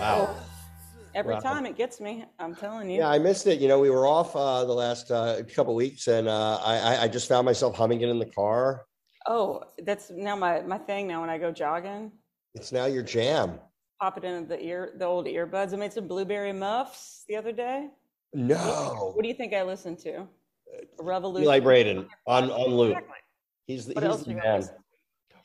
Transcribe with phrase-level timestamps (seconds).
[0.00, 0.36] Wow.
[1.14, 1.40] Every Wow.
[1.40, 2.98] time it gets me, I'm telling you.
[3.00, 3.60] Yeah, I missed it.
[3.60, 7.02] You know, we were off uh, the last uh, couple weeks, and uh, I, I-
[7.02, 8.86] I just found myself humming it in the car.
[9.26, 11.06] Oh, that's now my my thing.
[11.06, 12.12] Now when I go jogging,
[12.54, 13.60] It's now your jam.
[14.00, 15.74] pop it into the ear, the old earbuds.
[15.74, 17.88] I made some blueberry muffs the other day.
[18.32, 20.26] No, What do you think I listened to?
[20.98, 21.42] A Revolution.
[21.44, 22.92] Eli Braden on on loop.
[22.96, 23.16] Exactly.
[23.66, 24.68] He's the, What he's the man.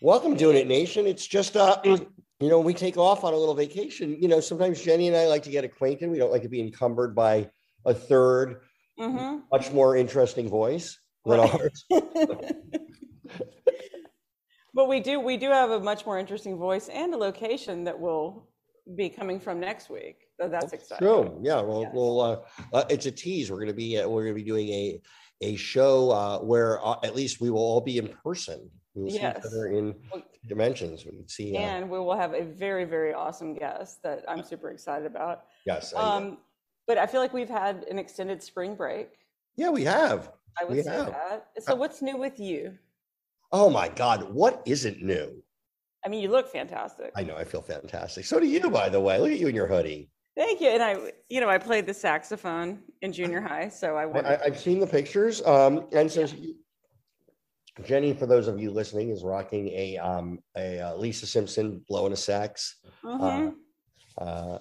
[0.02, 1.08] Welcome, Doing It Nation.
[1.08, 1.82] It's just uh,
[2.40, 4.18] you know, when we take off on a little vacation.
[4.22, 6.10] You know, sometimes Jenny and I like to get acquainted.
[6.10, 7.50] We don't like to be encumbered by
[7.86, 8.62] a third,
[9.00, 9.44] Mhm.
[9.52, 11.54] much more interesting voice than Right.
[11.54, 11.86] ours.
[14.74, 18.00] but we do we do have a much more interesting voice and a location that
[18.00, 18.50] will
[18.96, 20.28] be coming from next week.
[20.40, 21.08] So that's exciting.
[21.08, 21.40] True.
[21.42, 21.62] Yeah.
[21.62, 22.42] Well, well, uh,
[22.74, 23.50] uh, it's a tease.
[23.50, 25.02] We're going to be uh, we're going to be doing a
[25.42, 28.70] a show uh, where uh, at least we will all be in person.
[28.96, 29.38] We will see Yes.
[29.40, 29.96] each other in
[30.48, 31.06] dimensions.
[31.06, 31.56] We can see.
[31.56, 35.46] Uh, And we will have a very very awesome guest that I'm super excited about.
[35.66, 35.94] yes.
[35.94, 36.38] I- Um,
[36.88, 39.10] but I feel like we've had an extended spring break.
[39.58, 40.32] yeah, we have.
[40.60, 41.08] I would We say have.
[41.08, 41.50] that.
[41.64, 42.78] So what's new with you?
[43.52, 44.34] Oh my God!
[44.34, 45.44] What isn't new?
[46.06, 47.12] I mean, you look fantastic.
[47.16, 47.36] I know.
[47.36, 48.26] I feel fantastic.
[48.26, 49.18] So do you, by the way.
[49.20, 50.10] Look at you in your hoodie.
[50.38, 50.68] Thank you.
[50.70, 54.42] And I, you know, I played the saxophone in junior high, so I I, wanted.
[54.42, 55.42] I, I've seen the pictures.
[55.46, 56.58] Um, and so she-
[57.84, 62.14] Jenny, for those of you listening, is rocking a um a uh, Lisa Simpson blowing
[62.14, 62.78] a sax.
[63.04, 63.56] Mhm.
[64.18, 64.60] Uh,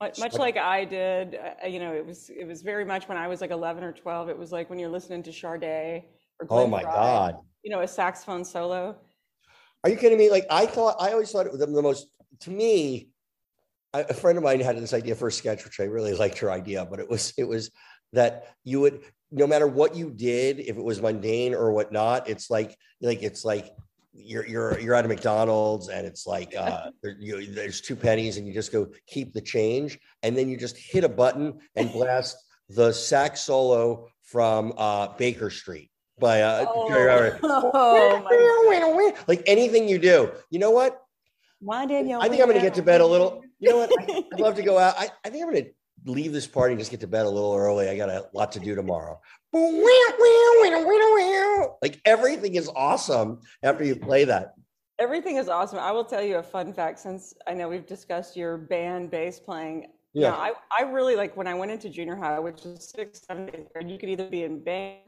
[0.00, 3.16] much, much like I did, uh, you know, it was it was very much when
[3.16, 4.28] I was like 11 or 12.
[4.28, 6.04] It was like when you're listening to Sade
[6.40, 7.36] or oh my Frey, God!
[7.62, 8.96] you know, a saxophone solo.
[9.82, 10.30] Are you kidding me?
[10.30, 12.08] Like I thought, I always thought it was the, the most.
[12.40, 13.08] To me,
[13.94, 16.38] I, a friend of mine had this idea for a sketch, which I really liked
[16.38, 16.84] her idea.
[16.84, 17.70] But it was it was
[18.12, 19.00] that you would,
[19.34, 23.44] no matter what you did, if it was mundane or whatnot, it's like like it's
[23.44, 23.72] like
[24.12, 28.36] you're you're you're at a McDonald's and it's like uh, there, you, there's two pennies
[28.36, 31.92] and you just go keep the change and then you just hit a button and
[31.92, 32.36] blast
[32.70, 35.90] the sax solo from uh, Baker Street
[36.20, 40.30] by uh, Jerry oh like anything you do.
[40.50, 41.00] You know what?
[41.58, 42.20] Why did you?
[42.20, 43.42] I think I'm going to get to bed a little.
[43.58, 43.90] You know what?
[43.98, 44.94] I- I'd love to go out.
[44.98, 45.70] I, I think I'm going to
[46.06, 47.88] leave this party and just get to bed a little early.
[47.88, 49.20] I got a lot to do tomorrow.
[51.82, 54.54] Like everything is awesome after you play that.
[54.98, 55.78] Everything is awesome.
[55.78, 59.38] I will tell you a fun fact since I know we've discussed your band bass
[59.40, 59.86] playing.
[60.12, 60.28] Yeah.
[60.28, 63.50] Yeah, I, I really like when I went into junior high, which was six, seven,
[63.52, 64.98] eighth grade, you could either be in band,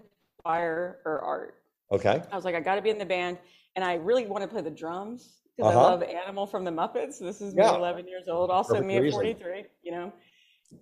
[0.43, 1.55] choir, or art.
[1.93, 2.21] Okay.
[2.33, 3.39] I was like, I got to be in the band.
[3.77, 5.87] And I really want to play the drums because Uh-huh.
[5.87, 7.21] I love Animal from the Muppets.
[7.21, 9.19] This is me, 11 years old, also Perfect me at reason.
[9.19, 10.13] 43, you know.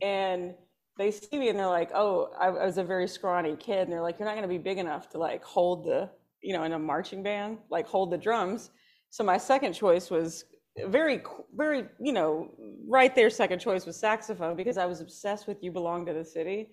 [0.02, 0.54] And
[0.96, 3.82] they see me and they're like, oh, I, I was a very scrawny kid.
[3.82, 6.52] And they're like, you're not going to be big enough to like hold the, you
[6.52, 8.70] know, in a marching band, like hold the drums.
[9.10, 10.44] So my second choice was
[10.86, 11.22] very,
[11.54, 12.50] very, you know,
[12.88, 13.30] right there.
[13.30, 16.70] Second choice was saxophone because I was obsessed with You Belong to the City.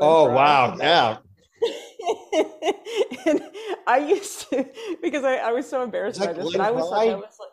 [0.00, 0.76] Oh wow!
[0.78, 1.18] Yeah.
[3.26, 3.42] and
[3.86, 4.66] I used to
[5.00, 7.51] because I, I was so embarrassed by this, but I was like, I was like,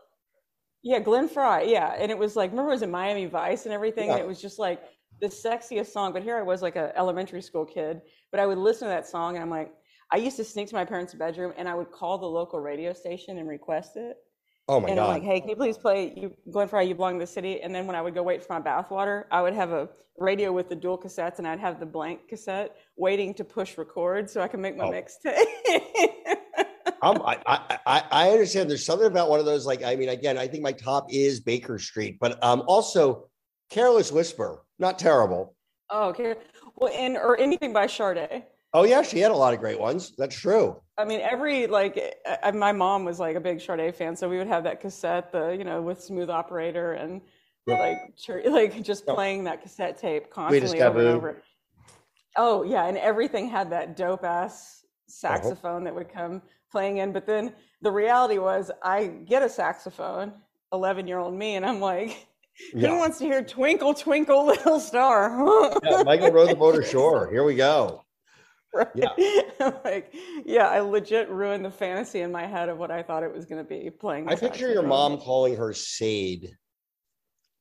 [0.84, 3.74] yeah, Glenn Frey, yeah, and it was like, remember, it was in Miami Vice and
[3.74, 4.24] everything, and Yeah.
[4.24, 4.82] it was just like
[5.22, 6.14] the sexiest song.
[6.14, 8.02] But here I was, like a elementary school kid,
[8.32, 9.74] but I would listen to that song, and I'm like,
[10.12, 12.94] I used to sneak to my parents' bedroom, and I would call the local radio
[12.94, 14.18] station and request it.
[14.68, 15.14] Oh my and I'm god.
[15.14, 17.60] like, hey, can you please play you Glenn Frey, You Belong to the City?
[17.62, 19.90] And then when I would go wait for my bathwater, I would have a
[20.20, 24.30] radio with the dual cassettes and I'd have the blank cassette waiting to push record
[24.30, 24.92] so I can make my Oh.
[24.92, 26.38] mixtape.
[27.02, 27.38] I'm, I,
[27.86, 28.70] I, I- understand.
[28.70, 29.66] There's something about one of those.
[29.66, 33.30] Like, I mean, again, I think my top is Baker Street, but um, also
[33.70, 34.64] Careless Whisper.
[34.80, 35.56] Not terrible.
[35.90, 36.36] oh, okay.
[36.76, 38.44] Well, and or anything by Sade.
[38.74, 40.14] Oh yeah, she had a lot of great ones.
[40.18, 40.80] That's true.
[40.98, 44.30] I mean, every like, I, I- my mom was like a big Sade fan, so
[44.30, 47.22] we would have that cassette, the you know, with Smooth Operator and
[47.68, 49.14] like chur- like just No.
[49.16, 51.44] playing that cassette tape constantly over and over.
[52.38, 55.38] Oh yeah, and everything had that dope ass Uh-huh.
[55.40, 57.12] saxophone that would come playing in.
[57.12, 60.34] But then the reality was, I get a saxophone,
[60.72, 62.28] eleven year old me, and I'm like,
[62.74, 62.90] Yeah.
[62.90, 65.30] who wants to hear "Twinkle Twinkle Little Star"?
[65.84, 67.30] Yeah, Michael rode the motor shore.
[67.30, 68.04] Here we go.
[68.72, 68.88] Right.
[68.94, 69.08] Yeah.
[69.60, 70.14] I'm like,
[70.46, 73.46] yeah, I legit ruined the fantasy in my head of what I thought it was
[73.48, 74.30] going to be playing.
[74.30, 76.56] I picture your mom calling her Sade.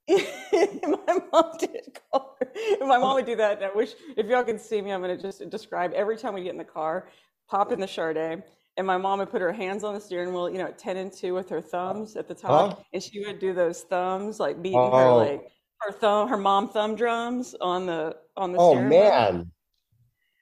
[0.10, 2.52] my mom did call her.
[2.80, 3.62] My mom would do that.
[3.62, 6.42] I wish if y'all can see me, I'm going to just describe every time we
[6.42, 7.08] get in the car,
[7.48, 8.42] pop in the Charday,
[8.78, 10.96] and my mom would put her hands on the steering wheel, you know, at 10
[10.96, 12.82] and 2 with her thumbs at the top, Huh?
[12.94, 15.16] and she would do those thumbs, like beating her Oh.
[15.16, 19.52] like her thumb, her mom thumb drums on the on the Oh steering wheel man.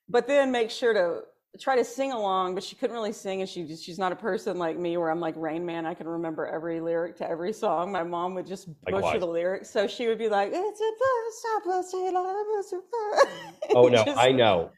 [0.08, 1.22] but then make sure to
[1.58, 4.16] try to sing along but she couldn't really sing and she just, she's not a
[4.16, 7.50] person like me where i'm like rain man i can remember every lyric to every
[7.50, 9.20] song my mom would just butcher Likewise.
[9.20, 12.68] the lyrics so she would be like it's a bus stop, bus, stay alive, bus,
[12.68, 13.28] stop."
[13.74, 14.70] Oh no, I know.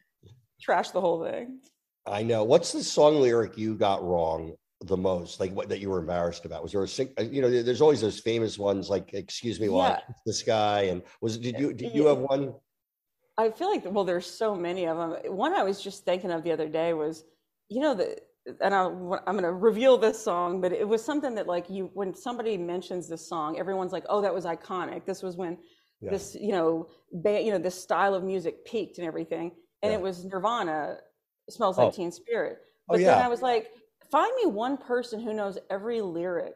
[0.61, 1.59] trash the whole thing
[2.09, 2.43] I know.
[2.43, 5.39] What's the song lyric you got wrong the most?
[5.39, 6.63] Like what that you were embarrassed about?
[6.63, 7.09] Was there a sing?
[7.19, 9.99] uh, You know, there's always those famous ones like "Excuse Me while Yeah.
[10.25, 12.53] the sky." And was did you did you have one?
[13.37, 16.43] i feel like well there's so many of them one i was just thinking of
[16.43, 17.23] the other day was
[17.69, 18.17] you know the
[18.59, 21.89] and I, i'm going to reveal this song but it was something that like you
[21.93, 25.57] when somebody mentions this song everyone's like oh that was iconic this was when
[26.01, 26.11] Yeah.
[26.11, 29.51] this you know ba- you know this style of music peaked and everything
[29.83, 29.99] and Yeah.
[29.99, 30.97] it was nirvana
[31.53, 31.91] smells like Oh.
[31.91, 32.59] teen spirit.
[32.89, 33.67] Oh, but then i was like
[34.11, 36.55] find me one person who knows every lyric.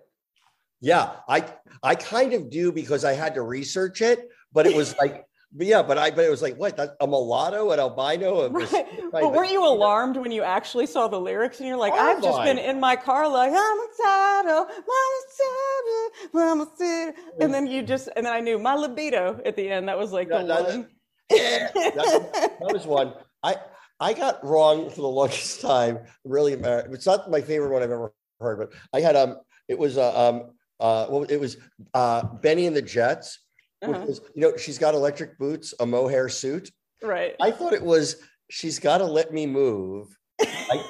[0.81, 1.45] Yeah, I
[1.81, 5.25] I kind of do because I had to research it, but it was like.
[5.55, 8.87] But yeah, but I but it was like what that, a mulatto, an albino, right.
[9.11, 12.41] but weren't you alarmed when you actually saw the lyrics and you're like i've just
[12.41, 17.83] been in my car like i'm a title mama said mama said and then you
[17.83, 19.87] just and then i knew my libido at the end.
[19.87, 20.87] That was like the that- one.
[21.29, 23.13] Yeah, that, that was one.
[23.43, 23.57] I
[24.03, 25.99] I got wrong for the longest time.
[26.25, 26.53] Really.
[26.53, 29.37] It's not my favorite one I've ever heard, but I had um.
[29.69, 31.55] It was uh, um uh well it was
[31.93, 33.39] uh Benny and the Jets.
[33.81, 34.05] Which Uh-huh.
[34.05, 36.71] was, you know, she's got electric boots, a mohair suit.
[37.01, 38.15] right I thought it was
[38.49, 40.07] she's got to let me move.
[40.41, 40.83] I,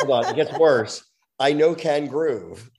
[0.00, 1.04] hold on, it gets worse.
[1.40, 2.70] I know can groove.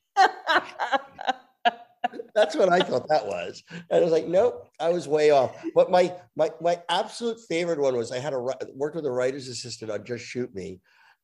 [2.38, 3.64] That's what I thought that was.
[3.72, 5.56] And I was like, nope, I was way off.
[5.74, 9.48] But my my my absolute favorite one was I had a worked with a writer's
[9.48, 10.80] assistant on Just Shoot Me,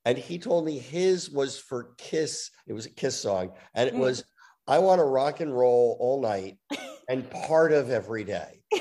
[0.06, 2.50] and he told me his was for Kiss.
[2.65, 4.00] It was a Kiss song, and it Mm.
[4.00, 4.24] was
[4.68, 6.57] I want to rock and roll all night
[7.07, 8.63] and part of every day.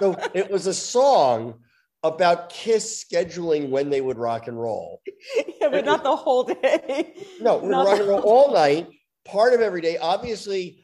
[0.00, 1.60] So it was a song
[2.02, 5.02] about Kiss scheduling when they would rock and roll.
[5.60, 7.14] yeah, but not the whole day.
[7.40, 8.88] No, rock and roll all night,
[9.24, 9.96] part of every day.
[9.96, 10.83] Obviously,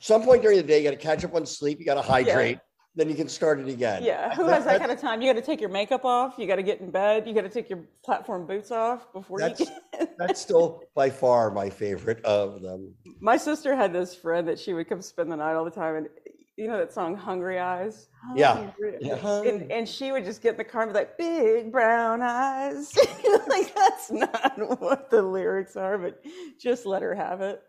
[0.00, 2.02] some point during the day, you got to catch up on sleep, you got to
[2.02, 2.58] hydrate,
[2.94, 4.02] then you can start it again.
[4.02, 5.20] Yeah, who has that that- kind of time?
[5.20, 6.34] You got to take your makeup off.
[6.38, 7.26] You got to get in bed.
[7.28, 10.16] You got to take your platform boots off before you That's- get.
[10.18, 12.94] That's still by far my favorite of them.
[13.20, 15.96] My sister had this friend that she would come spend the night all the time,
[15.96, 16.08] and
[16.56, 18.70] you know that song "Hungry Eyes." Yeah.
[19.00, 19.42] Yeah.
[19.42, 22.94] And, and she would just get in the car and be like, "Big brown eyes."
[23.48, 26.22] like that's not what the lyrics are, but
[26.58, 27.62] just let her have it.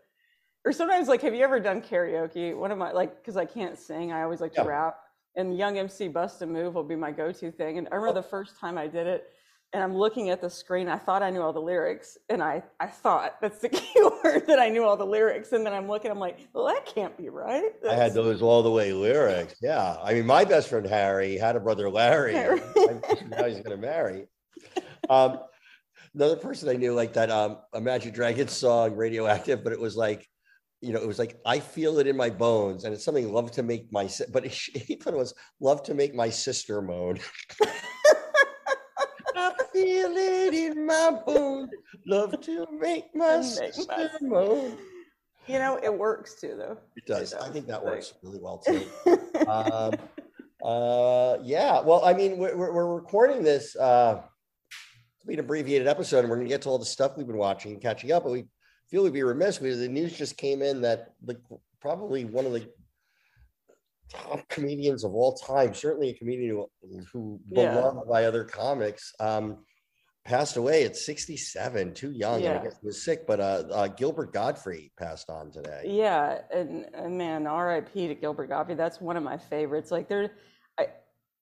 [0.64, 2.56] Or sometimes, like, have you ever done karaoke?
[2.56, 4.68] One of my like, because I can't sing, I always like to Yeah.
[4.68, 5.00] rap.
[5.36, 7.78] And Young MC Bust a Move will be my go-to thing.
[7.78, 9.28] And I remember the first time I did it,
[9.72, 10.88] and I'm looking at the screen.
[10.88, 14.46] I thought I knew all the lyrics, and I I thought that's the key word
[14.48, 15.52] that I knew all the lyrics.
[15.52, 17.70] And then I'm looking, I'm like, well, that can't be right.
[17.88, 19.54] I had those all the way lyrics.
[19.62, 19.96] Yeah.
[20.02, 22.32] I mean, my best friend Harry had a brother Larry.
[22.34, 24.26] Now he's going to marry.
[25.08, 25.38] Um,
[26.14, 30.26] another person I knew like that um, Imagine Dragons song, Radioactive, but it was like,
[30.80, 32.84] you know, it was like, I feel it in my bones.
[32.84, 36.14] And it's something love to make my, but he thought it was love to make
[36.14, 37.18] my sister moan.
[39.36, 41.70] I feel it in my bones.
[42.06, 44.76] Love to make my my sister sister- moan.
[45.46, 46.76] You know, it works too, though.
[46.94, 47.32] It does.
[47.32, 47.48] I does.
[47.50, 48.84] think that works really well too.
[49.48, 49.94] um,
[50.62, 51.80] uh, yeah.
[51.80, 53.74] Well, I mean, we're, we're recording this.
[53.74, 54.20] Uh,
[55.20, 57.26] to be an abbreviated episode, and we're going to get to all the stuff we've
[57.26, 58.24] been watching and catching up.
[58.24, 58.44] But we
[58.88, 61.38] feel we'd be remiss because the news just came in that the
[61.80, 62.68] probably one of the
[64.10, 66.68] top comedians of all time, certainly a comedian who,
[67.12, 67.74] who Yeah.
[67.74, 69.64] beloved by other comics, um,
[70.24, 72.42] passed away at 67, too young.
[72.42, 72.58] Yeah.
[72.58, 75.82] I guess he was sick, but uh, uh, Gilbert Gottfried passed on today.
[75.86, 78.08] Yeah, and, and man, R.I.P.
[78.08, 78.78] to Gilbert Gottfried.
[78.78, 79.90] That's one of my favorites.
[79.90, 80.32] Like there,
[80.78, 80.88] I,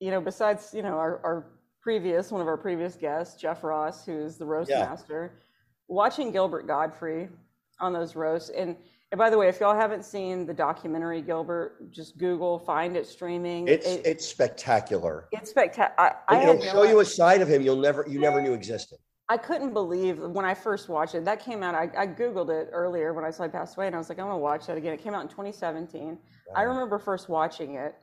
[0.01, 1.47] you know, besides you know our, our
[1.81, 4.81] previous one of our previous guests, Jeff Ross, who's the roast Yeah.
[4.81, 5.39] master,
[5.89, 7.31] watching Gilbert Gottfried
[7.81, 8.77] on those roasts, and
[9.13, 13.07] And by the way, if y'all haven't seen the documentary Gilbert, just Google, find it
[13.07, 13.69] streaming.
[13.69, 15.29] It's It- it's spectacular.
[15.31, 15.95] it's spectacular.
[15.97, 18.19] I, I, And had it'll no show you a side of him you'll never you
[18.19, 18.99] never knew existed.
[19.29, 21.25] I couldn't believe when I first watched it.
[21.25, 21.75] That came out.
[21.77, 24.19] I, I googled it earlier when I saw he passed away, and I was like,
[24.19, 24.93] I'm gonna watch that again.
[24.93, 26.19] It came out in 2017.
[26.57, 27.95] I remember first watching it,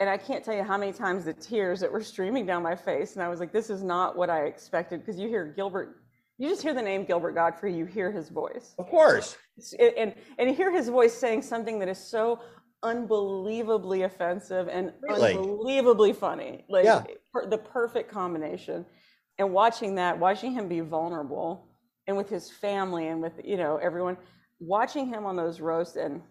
[0.00, 2.74] and I can't tell you how many times the tears that were streaming down my
[2.74, 6.00] face, and I was like, this is not what I expected because you hear Gilbert,
[6.38, 9.36] you just hear the name Gilbert Gottfried, you hear his voice, Of course.
[9.78, 12.40] And and, you hear his voice saying something that is so
[12.84, 15.34] unbelievably offensive and Really?
[15.34, 17.02] unbelievably funny, like Yeah.
[17.32, 18.86] per, the perfect combination.
[19.38, 21.64] And watching that, watching him be vulnerable,
[22.06, 24.16] and with his family and with you know everyone,
[24.60, 26.22] watching him on those roasts, and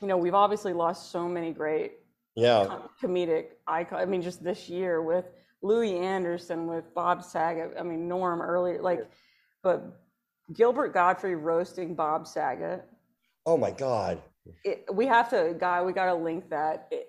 [0.00, 1.92] you know we've obviously lost so many great
[2.34, 2.66] Yeah.
[2.66, 3.98] com- comedic icon.
[4.00, 5.24] I mean, just this year with
[5.62, 7.74] Louie Anderson, with Bob Saget.
[7.78, 9.08] I mean, Norm earlier, like,
[9.62, 10.00] but
[10.52, 12.84] Gilbert Gottfried roasting Bob Saget.
[13.44, 14.22] Oh my God.
[14.64, 15.82] It, we have to, guy.
[15.82, 16.88] We got to link that.
[16.90, 17.08] It,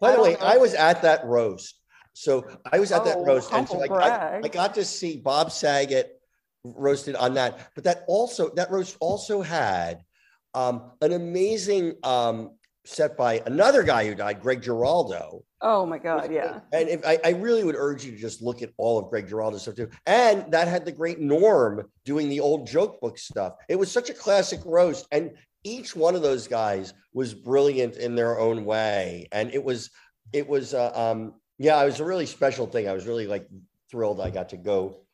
[0.00, 1.78] By the way, know I was at that roast.
[2.14, 4.44] So I was at that Oh, roast, and so I got.
[4.44, 6.20] I got to see Bob Saget
[6.64, 7.70] roasted on that.
[7.74, 10.04] But that also that roast also had
[10.54, 15.44] um, an amazing um, set by another guy who died, Greg Giraldo.
[15.62, 16.60] Oh my God, yeah.
[16.72, 19.28] And if I, I really would urge you to just look at all of Greg
[19.28, 19.88] Giraldo's stuff too.
[20.06, 23.54] And that had the great Norm doing the old joke book stuff.
[23.68, 25.06] It was such a classic roast.
[25.12, 25.32] And
[25.64, 29.28] each one of those guys was brilliant in their own way.
[29.30, 29.90] And it was,
[30.32, 32.88] it was, uh, um, yeah, it was a really special thing.
[32.88, 33.48] I was really like
[33.90, 35.04] thrilled I got to go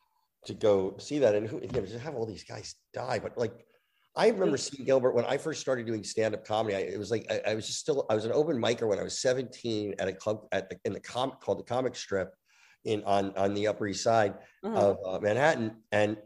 [0.47, 1.35] to go see that.
[1.35, 3.53] And who, you know, to have all these guys die, but like,
[4.19, 6.75] I remember seeing Gilbert when I first started doing stand-up comedy.
[6.77, 8.99] I, it was like I, I was just still I was an open micer when
[8.99, 12.35] I was 17 at a club at the, in the comic called the Comic Strip
[12.85, 14.35] in on on the Upper East Side
[14.65, 14.77] Mhm.
[14.77, 16.17] of uh, Manhattan, and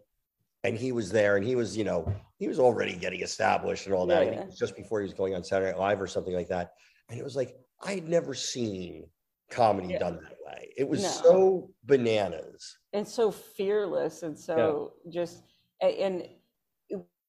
[0.65, 3.95] and he was there, and he was you know he was already getting established and
[3.95, 4.25] all that.
[4.27, 4.33] Yeah.
[4.41, 6.73] it was just before he was going on Saturday Night Live or something like that,
[7.11, 9.07] and it was like I had never seen
[9.51, 9.99] comedy Yeah.
[9.99, 10.73] done that way.
[10.79, 11.09] It was No.
[11.11, 12.79] so bananas.
[12.95, 15.43] and so fearless and so just
[15.83, 16.27] and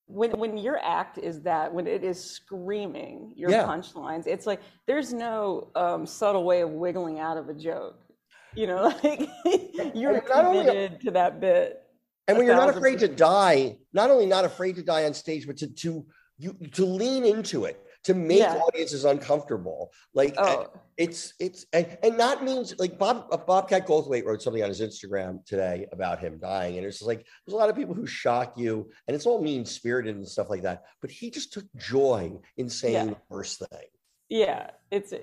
[0.08, 3.66] when when your act is that when it is screaming your Yeah.
[3.66, 8.00] punchlines it's like there's no um, subtle way of wiggling out of a joke.
[8.56, 9.30] You know like
[9.96, 11.82] you're not only- committed to that bit
[12.28, 15.48] And when you're not afraid to die, not only not afraid to die on stage,
[15.48, 16.06] but to to
[16.38, 18.56] you to lean into it, to make Yeah.
[18.58, 19.92] audiences uncomfortable.
[20.14, 20.68] Like oh
[20.98, 24.82] it's it's and, and not means like Bob uh, Bobcat Goldthwait wrote something on his
[24.82, 28.06] Instagram today about him dying, and it's just like there's a lot of people who
[28.06, 30.84] shock you, and it's all mean spirited and stuff like that.
[31.02, 33.06] But he just took joy in saying Yeah.
[33.14, 33.88] the worst thing.
[34.30, 35.14] yeah it's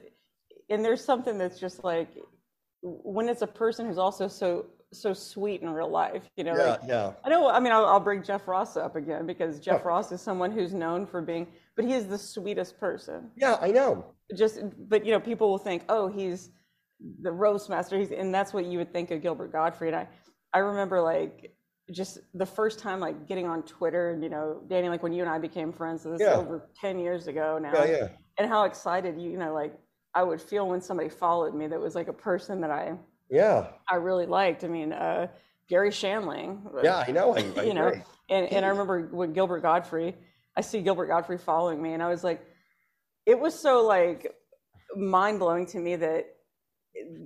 [0.68, 2.08] and there's something that's just like
[2.82, 6.64] when it's a person who's also so so sweet in real life you know Yeah,
[6.70, 7.48] like yeah, I know.
[7.48, 9.88] I mean, I'll, I'll bring Jeff Ross up again because Jeff Oh.
[9.90, 11.46] Ross is someone who's known for being,
[11.80, 13.30] but he is the sweetest person.
[13.36, 13.56] yeah.
[13.60, 14.04] I know.
[14.36, 16.50] Just, but you know, people will think, oh, he's
[17.22, 17.98] the roast master.
[17.98, 19.94] He's, and that's what you would think of Gilbert Gottfried.
[19.94, 20.08] And I,
[20.52, 21.54] I remember like
[21.90, 25.22] just the first time like getting on Twitter and you know, Danny, like when you
[25.22, 26.34] and I became friends, so this Yeah.
[26.34, 28.08] is over ten years ago now, Yeah, yeah.
[28.38, 29.72] and how excited you, you know, like
[30.14, 32.92] I would feel when somebody followed me that was like a person that I,
[33.30, 34.62] Yeah, I really liked.
[34.64, 35.28] I mean, uh,
[35.68, 36.60] Garry Shandling.
[36.84, 37.34] yeah, I know.
[37.36, 37.90] I, I you know
[38.28, 40.14] and, and i remember when gilbert gottfried
[40.60, 42.40] i see gilbert gottfried following me and i was like
[43.24, 44.20] it was so like
[44.94, 46.26] mind-blowing to me that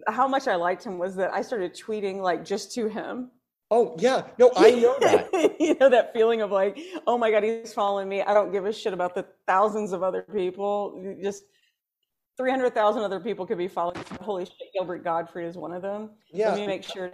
[0.06, 3.30] how much i liked him was that i started tweeting like just to him.
[3.70, 5.56] Oh yeah, no, I know that.
[5.58, 8.22] you know that feeling of like oh my god he's following me.
[8.22, 10.76] I don't give a shit about the thousands of other people.
[11.20, 11.42] Just
[12.36, 16.10] 300000 other people could be following holy shit gilbert gottfried is one of them.
[16.30, 16.50] Yeah.
[16.50, 17.10] let me make sure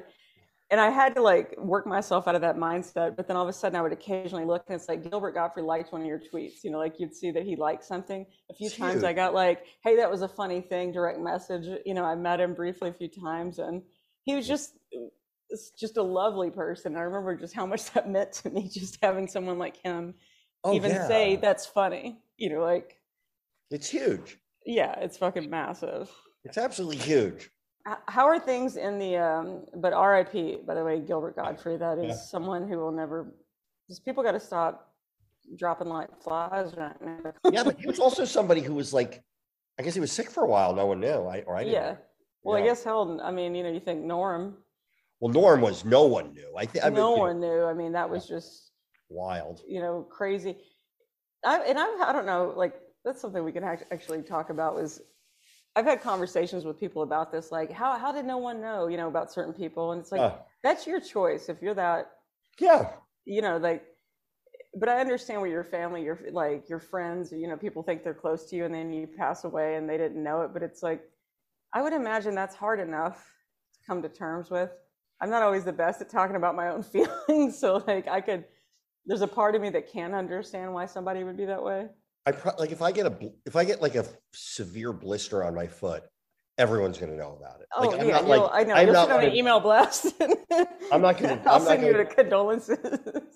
[0.71, 3.17] and I had to like work myself out of that mindset.
[3.17, 5.65] But then all of a sudden, I would occasionally look and it's like Gilbert Gottfried
[5.65, 6.63] liked one of your tweets.
[6.63, 8.25] You know, like you'd see that he liked something.
[8.51, 11.67] A few times I got like, "Hey, that was a funny thing." Direct message.
[11.85, 13.83] You know, I met him briefly a few times, and
[14.25, 14.75] he was just
[15.79, 16.97] just a lovely person.
[16.97, 20.15] I remember just how much that meant to me, just having someone like him
[20.63, 21.09] Oh, even yeah.
[21.09, 22.19] say that's funny.
[22.37, 22.97] You know, like
[23.71, 24.39] it's huge.
[24.67, 26.11] yeah, it's fucking massive.
[26.45, 27.51] It's absolutely huge.
[28.09, 32.07] How are things in the um but RIP by the way Gilbert Gottfried that is
[32.09, 32.15] Yeah.
[32.15, 33.33] someone who will never
[33.89, 34.93] just people got to stop
[35.57, 37.33] dropping like flies right now.
[37.53, 39.23] Yeah, but he was also somebody who was like,
[39.79, 40.75] I guess he was sick for a while.
[40.75, 41.27] No one knew.
[41.27, 41.75] I or I didn't.
[41.75, 41.95] yeah.
[42.43, 44.57] Well, I guess hell I mean, you know, you think Norm,
[45.21, 46.51] Well, Norm was no one knew.
[46.57, 47.65] I think I mean, no know, one knew.
[47.65, 48.73] I mean, that was just,
[49.11, 49.61] wild.
[49.69, 50.57] you know, crazy.
[51.45, 54.75] I and I I don't know, like that's something we can act- actually talk about
[54.75, 55.01] was
[55.77, 58.97] I've had conversations with people about this like how how did no one know, you
[58.97, 62.11] know, about certain people and it's like Uh, that's your choice if you're that
[62.59, 62.91] yeah,
[63.25, 63.85] you know, like
[64.75, 68.15] but I understand where your family, your like your friends, you know, people think they're
[68.15, 70.53] close to you and then you pass away and they didn't know it.
[70.53, 71.03] But it's like,
[71.73, 73.35] I would imagine that's hard enough
[73.75, 74.71] to come to terms with.
[75.21, 78.45] I'm not always the best at talking about my own feelings, so like I could.
[79.07, 81.89] There's a part of me that can understand why somebody would be that way.
[82.27, 85.43] I pro- like if I get a bl- if I get like a severe blister
[85.43, 86.03] on my foot,
[86.59, 87.67] everyone's going to know about it.
[87.75, 88.75] Oh like, I'm yeah, not like I know.
[88.75, 90.07] I'm You'll not send an email blast.
[90.93, 92.79] I'm not gonna- I'll I'm not send you gonna- the condolences.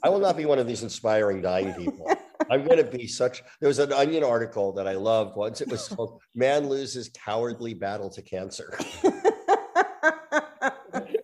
[0.02, 2.10] I will not be one of these inspiring dying people.
[2.50, 3.42] I'm going to be such.
[3.60, 5.60] There was an Onion article that I loved once.
[5.62, 8.76] It was called "Man Loses Cowardly Battle to Cancer."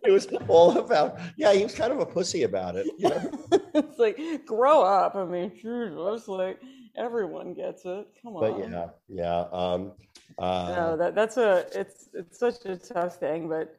[0.03, 1.19] it was all about.
[1.37, 2.87] Yeah, he was kind of a pussy about it.
[2.99, 3.31] You know?
[3.75, 5.15] it's like grow up.
[5.15, 6.59] I mean, Jesus, like
[6.97, 8.07] everyone gets it.
[8.23, 8.41] Come on.
[8.41, 9.41] But yeah, yeah.
[9.53, 9.93] Um,
[10.39, 13.77] uh, no, that that's a it's it's such a tough thing, but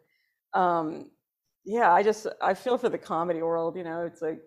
[0.57, 1.11] um,
[1.63, 3.75] yeah, I just I feel for the comedy world.
[3.75, 4.41] You know, it's like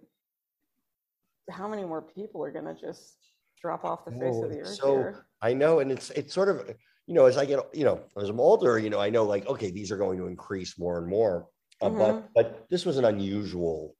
[1.50, 3.18] how many more people are gonna just
[3.60, 5.26] drop off the face Oh, of the earth so here?
[5.42, 6.68] I know, and it's it's sort of
[7.06, 9.46] you know as I get you know as I'm older, you know I know like
[9.46, 11.48] okay these are going to increase more and more,
[11.80, 11.98] uh, Mhm.
[11.98, 13.96] but but this was an unusual.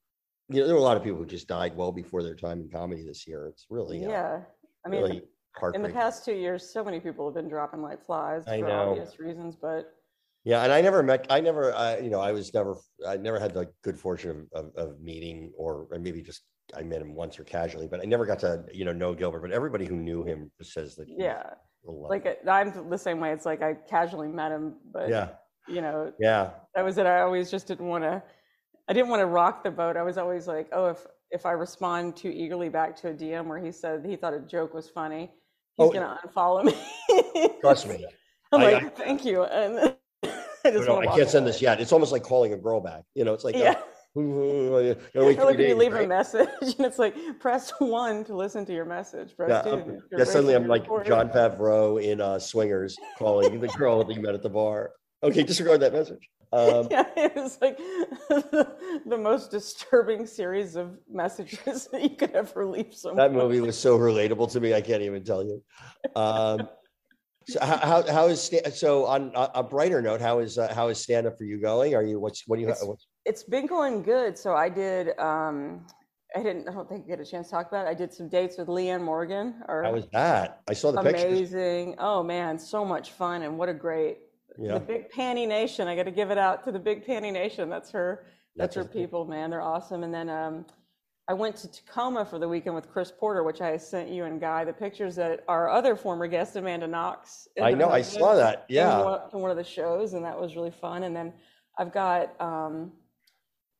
[0.48, 2.60] You know, there were a lot of people who just died well before their time
[2.60, 3.46] in comedy this year.
[3.46, 4.40] It's really Yeah, uh,
[4.84, 5.22] I mean, really
[5.74, 8.68] in the past two years, so many people have been dropping like flies I for
[8.68, 8.90] know.
[8.90, 9.94] obvious reasons, but
[10.44, 11.26] Yeah, and I never met.
[11.30, 11.74] I never.
[11.74, 12.76] I you know I was never.
[13.06, 16.42] I never had the good fortune of, of, of meeting or, or maybe just
[16.76, 19.40] I met him once or casually, but I never got to you know know Gilbert.
[19.40, 21.06] But everybody who knew him says that.
[21.08, 21.44] yeah,
[21.84, 23.32] like uh, I'm the same way.
[23.32, 25.28] It's like I casually met him, but yeah,
[25.68, 26.50] you know, yeah.
[26.74, 27.06] that was it.
[27.06, 28.22] I always just didn't want to.
[28.88, 29.96] I didn't want to rock the boat.
[29.96, 33.46] I was always like, oh, if if I respond too eagerly back to a DM
[33.46, 35.30] where he said he thought a joke was funny,
[35.76, 35.90] he's Oh.
[35.92, 37.48] gonna unfollow me.
[37.60, 38.04] Trust me.
[38.52, 41.52] I'm I- like, thank you, and I just No, I can't send away.
[41.52, 41.80] this yet.
[41.80, 43.02] It's almost like calling a girl back.
[43.14, 43.70] You know, it's like, Yeah.
[44.16, 47.72] uh, you gotta wait like when you days, leave a message, and it's like press
[47.80, 49.34] one to listen to your message.
[49.36, 50.02] Press Yeah, two.
[50.16, 50.84] yeah, suddenly I'm like.
[51.04, 54.92] Jon Favreau in uh, Swingers calling the girl that you met at the bar.
[55.24, 56.28] Okay, disregard that message.
[56.52, 58.76] Um, yeah, it was like the,
[59.06, 63.16] the most disturbing series of messages that you could ever leave someone.
[63.16, 64.74] that movie was so relatable to me.
[64.74, 65.62] I can't even tell you.
[66.14, 66.68] Um,
[67.48, 70.20] so how, how, how is so on a, brighter note?
[70.20, 71.94] How is uh, how is stand up for you going?
[71.94, 74.38] Are you what's what do you It's- what's, It's been going good.
[74.38, 75.18] So I did.
[75.18, 75.86] um
[76.36, 76.68] I didn't.
[76.68, 77.90] I don't think I get a chance to talk about it.
[77.90, 79.62] I did some dates with Leanne Morgan.
[79.68, 80.62] Or how is that?
[80.68, 81.24] I saw the pictures.
[81.24, 81.96] amazing.
[81.98, 84.18] Oh man, so much fun and what a great
[84.58, 85.88] Yeah, the Big Panty Nation.
[85.88, 87.68] I got to give it out to the Big Panty Nation.
[87.68, 88.26] That's her.
[88.56, 89.50] That's her That's- people, man.
[89.50, 90.04] They're awesome.
[90.04, 90.64] And then um,
[91.28, 94.40] I went to Tacoma for the weekend with Chris Porter, which I sent you and
[94.40, 97.48] Guy the pictures that our other former guest Amanda Knox.
[97.60, 97.88] I know.
[97.88, 98.66] I saw that.
[98.68, 99.02] in Yeah.
[99.02, 101.02] one, in one of the shows, and that was really fun.
[101.04, 101.32] And then
[101.78, 102.92] I've got um,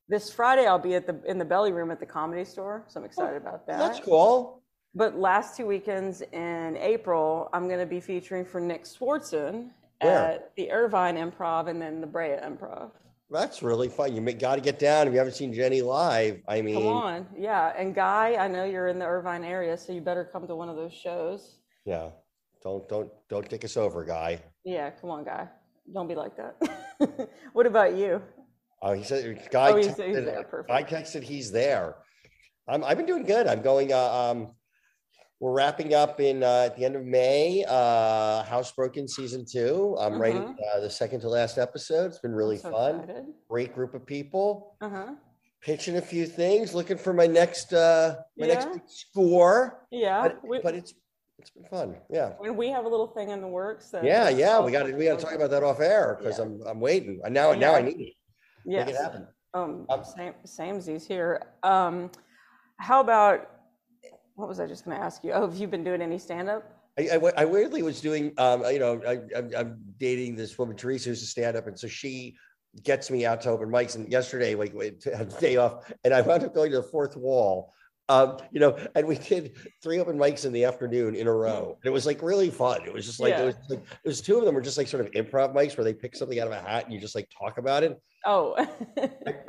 [0.08, 0.66] this Friday.
[0.66, 3.36] I'll be at the in the Belly Room at the Comedy Store, so I'm excited
[3.36, 3.78] about that.
[3.78, 4.60] That's cool.
[4.96, 10.16] But last two weekends in April, I'm going to be featuring for Nick Swardson Where?
[10.32, 12.90] at the Irvine Improv and then the Brea Improv.
[13.30, 14.14] That's really fun.
[14.14, 15.06] You got to get down.
[15.08, 17.72] If you haven't seen Jenny live, I mean, Come on, yeah.
[17.76, 20.68] And Guy, I know you're in the Irvine area, so you better come to one
[20.68, 21.56] of those shows.
[21.84, 22.10] yeah.
[22.62, 24.40] Don't don't don't take us over, guy.
[24.64, 25.46] Yeah, come on, Guy.
[25.92, 27.28] Don't be like that.
[27.52, 28.22] what about you?
[28.80, 29.70] Oh, he said, guy.
[29.72, 30.70] Oh, he's- he's there, perfect.
[30.70, 31.96] I texted, he's there.
[32.66, 33.46] I'm, I've been doing good.
[33.46, 33.92] I'm going.
[33.92, 34.48] Uh, um,
[35.44, 37.62] we're wrapping up in uh, at the end of May.
[37.68, 39.94] Uh, Housebroken season two.
[40.00, 42.06] I'm writing uh, the second to last episode.
[42.06, 42.68] It's been really Mm-hmm.
[42.68, 43.00] So fun.
[43.00, 43.24] excited.
[43.50, 44.74] Great group of people.
[44.80, 45.12] Uh-huh.
[45.60, 46.72] Pitching a few things.
[46.74, 48.72] Looking for my next uh, my next Yeah.
[48.72, 49.86] big score.
[49.90, 50.22] Yeah.
[50.22, 50.94] But, we, but it's
[51.38, 51.96] it's been fun.
[52.10, 52.30] Yeah.
[52.38, 53.92] when we have a little thing in the works.
[54.02, 56.44] Yeah, yeah, we got to we got to talk about that off air because Yeah.
[56.46, 57.20] I'm I'm waiting.
[57.22, 58.14] And now now I need it.
[58.64, 59.26] Make it happen.
[59.52, 61.42] Um, Um, same, samesies here.
[61.62, 62.10] Um,
[62.78, 63.50] how about,
[64.34, 65.32] what was I just going to ask you?
[65.32, 66.64] Oh, have you been doing any stand up?
[66.98, 70.76] I, I, I weirdly was doing, um, you know, I, I'm, I'm dating this woman,
[70.76, 71.66] Teresa, who's a stand up.
[71.66, 72.36] And so she
[72.82, 73.94] gets me out to open mics.
[73.96, 77.16] And yesterday, like, had a day off, and I wound up going to the fourth
[77.16, 77.72] wall.
[78.10, 81.78] Um, you know, and we did three open mics in the afternoon in a row.
[81.82, 82.82] And it was like really fun.
[82.84, 83.44] It was just like, Yeah.
[83.44, 85.78] it was like, it was two of them were just like sort of improv mics
[85.78, 87.98] where they pick something out of a hat and you just like talk about it.
[88.26, 88.54] Oh,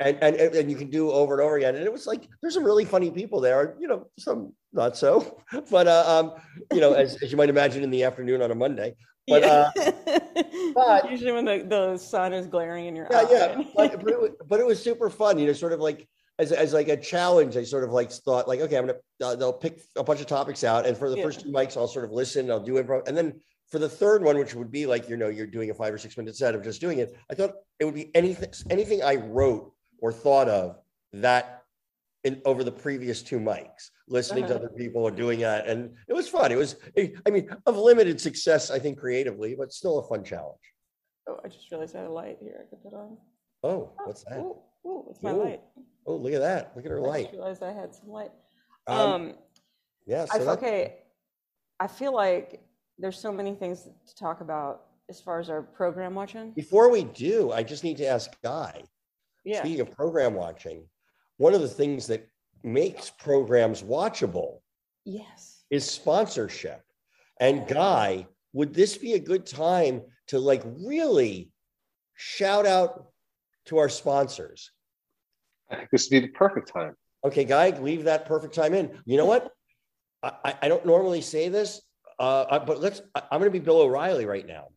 [0.00, 1.76] and, and and you can do over and over again.
[1.76, 5.40] And it was like there's some really funny people there, you know, some not so,
[5.70, 6.32] but uh, um,
[6.72, 8.94] you know, as, as you might imagine in the afternoon on a Monday.
[9.26, 9.70] But uh,
[10.74, 13.26] but- usually when the, the sun is glaring in your yeah, eye.
[13.30, 16.06] yeah, but, but, it was, but it was super fun, you know, sort of like
[16.38, 17.56] as, as like a challenge.
[17.56, 20.26] I sort of like thought like, okay, I'm gonna uh, they'll pick a bunch of
[20.26, 21.24] topics out, and for the Yeah.
[21.24, 24.22] first two mics, I'll sort of listen, I'll do improv, and then for the third
[24.22, 26.54] one, which would be like you know you're doing a five or six minute set
[26.54, 30.48] of just doing it, I thought it would be anything anything I wrote or thought
[30.48, 30.78] of
[31.12, 31.64] that
[32.24, 34.64] in over the previous two mics, listening to Uh-huh.
[34.64, 35.66] other people or doing that.
[35.68, 36.50] And it was fun.
[36.50, 36.74] It was,
[37.24, 40.60] I mean, of limited success, I think, creatively, but still a fun challenge.
[41.28, 42.64] Oh, I just realized I had a light here.
[42.66, 43.16] I could put on.
[43.62, 44.40] Oh, what's that?
[44.40, 45.60] Ooh, ooh, it's my Ooh, light.
[46.04, 46.72] Oh, look at that.
[46.76, 47.22] Look at her I light.
[47.26, 48.32] just realized I had some light.
[48.88, 49.34] Um, Um,
[50.06, 50.26] yeah.
[50.30, 50.98] I, So that, okay,
[51.78, 52.60] I feel like
[52.98, 56.50] there's so many things to talk about as far as our program watching.
[56.52, 58.82] before we do, I just need to ask Guy.
[59.44, 59.60] Yeah.
[59.60, 60.88] Speaking of program watching,
[61.36, 62.28] one of the things that
[62.64, 64.60] makes programs watchable
[65.04, 65.62] Yes.
[65.70, 66.82] is sponsorship.
[67.38, 71.52] And Guy, would this be a good time to like really
[72.14, 73.06] shout out
[73.66, 74.72] to our sponsors?
[75.70, 76.96] I think this would be the perfect time.
[77.24, 78.98] Okay, Guy, leave that perfect time in.
[79.04, 79.52] You know what?
[80.22, 81.80] I, I- I don't normally say this,
[82.18, 83.00] uh, but let's.
[83.14, 84.68] I'm going to be Bill O'Reilly right now,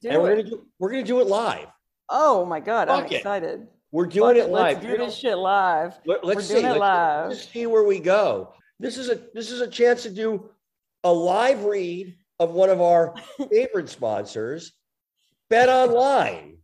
[0.00, 0.34] Do and we're it.
[0.34, 1.68] going to do we're going to do it live.
[2.08, 3.12] Oh my God, I'm it.
[3.12, 3.66] excited.
[3.90, 4.90] We're doing Fuck it Let's live.
[4.90, 5.98] do this shit live.
[6.04, 6.62] Let, us We're see.
[6.62, 7.28] Let's, live.
[7.30, 8.52] let's see where we go.
[8.80, 10.50] This is a this is a chance to do
[11.04, 13.14] a live read of one of our
[13.50, 14.72] favorite sponsors,
[15.48, 16.58] Bet Online.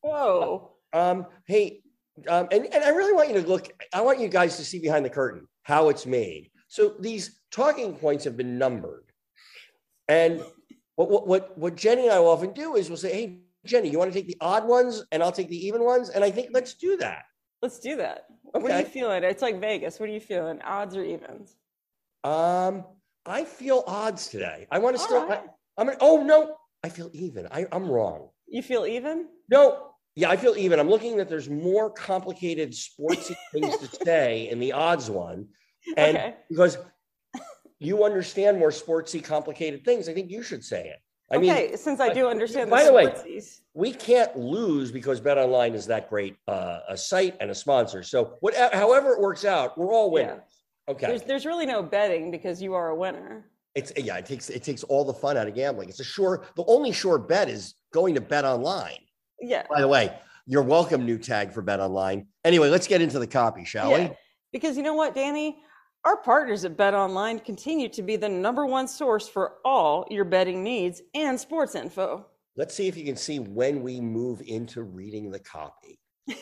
[0.00, 0.70] Whoa.
[0.92, 1.82] Um, hey,
[2.28, 4.78] um, and, and I really want you to look, I want you guys to see
[4.78, 6.50] behind the curtain how it's made.
[6.68, 9.04] So these talking points have been numbered.
[10.08, 10.42] And
[10.96, 13.88] what, what, what, what Jenny and I will often do is we'll say, hey, Jenny,
[13.88, 16.10] you want to take the odd ones and I'll take the even ones?
[16.10, 17.24] And I think let's do that.
[17.60, 18.26] Let's do that.
[18.42, 19.22] What are you feeling?
[19.22, 20.00] It's like Vegas.
[20.00, 20.60] What are you feeling?
[20.62, 21.56] Odds or evens?
[22.24, 22.84] Um,
[23.24, 24.66] I feel odds today.
[24.70, 25.42] I want to still, right.
[25.78, 27.46] I, am gonna, oh no, I feel even.
[27.50, 28.28] I, I'm wrong.
[28.48, 29.28] You feel even?
[29.48, 30.78] No, yeah, I feel even.
[30.78, 35.48] I'm looking that there's more complicated sportsy things to say in the odds one.
[35.96, 36.34] And Okay.
[36.50, 36.78] because
[37.84, 40.98] you understand more sportsy, complicated things, I think you should say it.
[41.30, 43.42] I mean, since I do understand by the the way-
[43.74, 48.02] we can't lose because Bet Online is that great uh, a site and a sponsor.
[48.02, 50.26] So what, however it works out, we're all Yeah.
[50.26, 50.42] winners.
[50.88, 51.06] Okay.
[51.06, 53.46] There's there's really no betting because you are a winner.
[53.74, 55.88] It's yeah, it takes it takes all the fun out of gambling.
[55.88, 58.98] It's a sure the only sure bet is going to bet online.
[59.40, 59.64] Yeah.
[59.70, 60.12] By the way,
[60.46, 62.26] you're welcome, new tag for bet online.
[62.44, 64.08] Anyway, let's get into the copy, shall yeah.
[64.08, 64.16] we?
[64.52, 65.56] Because you know what, Danny?
[66.04, 70.24] Our partners at Bet Online continue to be the number one source for all your
[70.24, 72.26] betting needs and sports info.
[72.56, 76.00] Let's see if you can see when we move into reading the copy.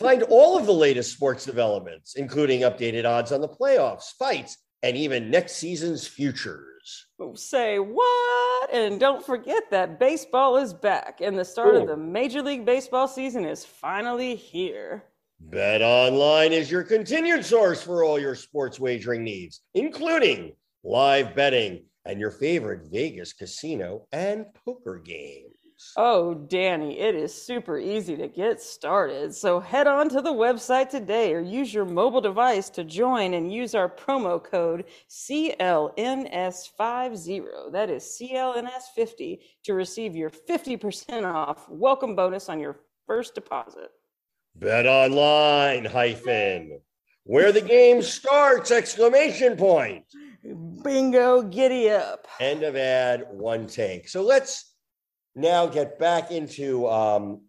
[0.00, 4.96] Find all of the latest sports developments, including updated odds on the playoffs, fights, and
[4.96, 7.06] even next season's futures.
[7.20, 8.74] Oh, say what?
[8.74, 11.82] And don't forget that baseball is back and the start Ooh.
[11.82, 15.04] of the Major League Baseball season is finally here.
[15.50, 21.84] Bet Online is your continued source for all your sports wagering needs, including live betting
[22.06, 25.50] and your favorite Vegas casino and poker games.
[25.96, 29.34] Oh, Danny, it is super easy to get started.
[29.34, 33.52] So head on to the website today or use your mobile device to join and
[33.52, 37.70] use our promo code CLNS50.
[37.70, 43.90] That is CLNS50 to receive your 50% off welcome bonus on your first deposit.
[44.56, 46.80] Bet Online hyphen
[47.24, 48.70] where the game starts!
[48.70, 50.04] Exclamation point.
[50.82, 52.26] Bingo, giddy up.
[52.38, 53.26] End of ad.
[53.30, 54.08] One take.
[54.08, 54.74] So let's
[55.34, 57.40] now get back into um,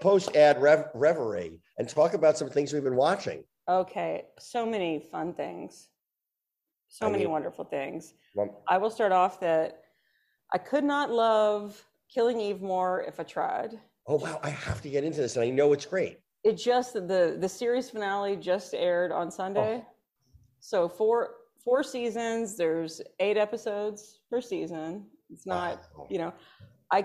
[0.00, 3.44] post ad rev- reverie and talk about some things we've been watching.
[3.68, 5.88] Okay, so many fun things.
[6.88, 8.14] So I many mean- wonderful things.
[8.34, 9.82] Well, I will start off that
[10.52, 13.78] I could not love Killing Eve more if I tried.
[14.08, 16.18] Oh wow, I have to get into this, and I know it's great.
[16.44, 19.82] It just the the series finale just aired on Sunday.
[19.84, 19.86] Oh.
[20.60, 25.06] So four four seasons, there's eight episodes per season.
[25.30, 26.06] It's not, Wow.
[26.08, 26.32] you know,
[26.92, 27.04] I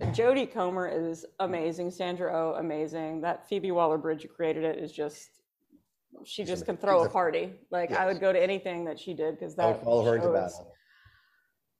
[0.00, 3.20] Jodie Comer is amazing, Sandra Oh amazing.
[3.20, 5.28] That Phoebe Waller-Bridge who created it is just
[6.24, 7.52] she just can throw a party.
[7.70, 10.16] Like I would go to anything that she did because I would that follow her
[10.16, 10.74] into battle.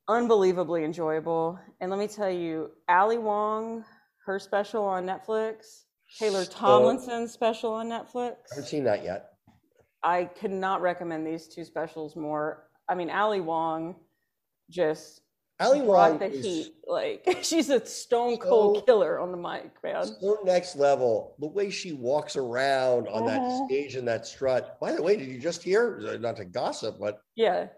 [0.08, 1.58] unbelievably enjoyable.
[1.80, 3.84] And let me tell you, Ali Wong,
[4.24, 5.84] her special on Netflix,
[6.18, 8.36] Taylor So- Tomlinson's special on Netflix.
[8.50, 9.30] I haven't seen that yet.
[10.02, 12.68] I could not recommend these two specials more.
[12.88, 13.96] I mean, Ali Wong
[14.70, 15.20] just
[15.60, 16.74] Ali Wong the is heat.
[16.88, 20.04] Like she's a stone cold So- killer on the mic, man.
[20.04, 21.36] so next level.
[21.38, 23.66] The way she walks around on that Mhm.
[23.66, 24.78] stage and that strut.
[24.80, 26.16] By the way, did you just hear?
[26.20, 27.68] Not to gossip, but Yeah.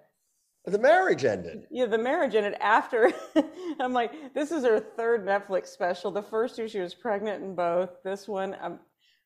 [0.66, 1.66] The marriage ended.
[1.70, 3.12] Yeah, the marriage ended after.
[3.80, 6.10] I'm like, this is her third Netflix special.
[6.10, 7.90] The first two, she was pregnant in both.
[8.02, 8.78] This one, um,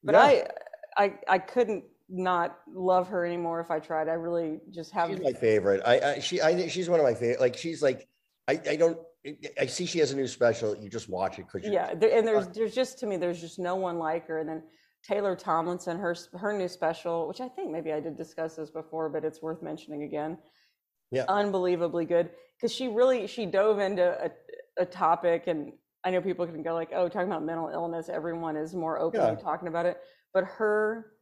[0.03, 0.23] but Yeah.
[0.97, 4.09] I, I, I couldn't not love her anymore if I tried.
[4.09, 5.11] I really just have.
[5.11, 5.83] She's my favorite.
[5.87, 7.41] I, I she I think she's one of my favorite.
[7.41, 8.09] Like she's like
[8.49, 8.99] I I don't
[9.61, 10.77] I see she has a new special.
[10.77, 13.59] You just watch it because yeah, there, and there's there's just to me, there's just
[13.59, 14.39] no one like her.
[14.39, 14.63] And then
[15.03, 19.09] Taylor Tomlinson, her her new special, which I think maybe I did discuss this before,
[19.09, 20.39] but it's worth mentioning again.
[21.11, 21.25] Yeah.
[21.29, 24.31] unbelievably good because she really she dove into a,
[24.83, 25.73] a topic, and
[26.05, 29.33] I know people can go like, "Oh, talking about mental illness, everyone is more openly
[29.33, 29.37] Yeah.
[29.37, 29.99] talking about it,"
[30.35, 31.13] but her